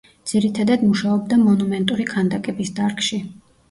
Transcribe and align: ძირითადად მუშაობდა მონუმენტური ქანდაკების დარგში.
ძირითადად 0.29 0.85
მუშაობდა 0.87 1.41
მონუმენტური 1.43 2.09
ქანდაკების 2.17 2.77
დარგში. 2.83 3.27